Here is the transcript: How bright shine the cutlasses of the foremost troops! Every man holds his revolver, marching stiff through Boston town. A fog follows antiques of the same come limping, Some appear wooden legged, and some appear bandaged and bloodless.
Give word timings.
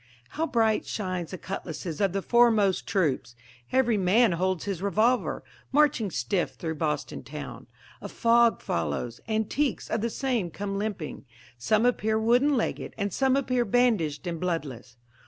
How 0.29 0.47
bright 0.47 0.83
shine 0.87 1.27
the 1.29 1.37
cutlasses 1.37 2.01
of 2.01 2.11
the 2.11 2.23
foremost 2.23 2.87
troops! 2.87 3.35
Every 3.71 3.97
man 3.97 4.31
holds 4.31 4.65
his 4.65 4.81
revolver, 4.81 5.43
marching 5.71 6.09
stiff 6.09 6.55
through 6.55 6.73
Boston 6.81 7.21
town. 7.23 7.67
A 8.01 8.09
fog 8.09 8.63
follows 8.63 9.21
antiques 9.27 9.91
of 9.91 10.01
the 10.01 10.09
same 10.09 10.49
come 10.49 10.79
limping, 10.79 11.25
Some 11.59 11.85
appear 11.85 12.17
wooden 12.19 12.57
legged, 12.57 12.95
and 12.97 13.13
some 13.13 13.35
appear 13.35 13.63
bandaged 13.63 14.25
and 14.25 14.39
bloodless. 14.39 14.97